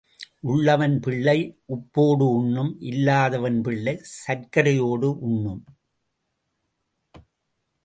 [0.51, 1.35] உள்ளவன் பிள்ளை
[1.67, 5.63] உப்போடு உண்ணும் இல்லாதவன் பிள்ளை சர்க்கரையோடு உண்ணும்.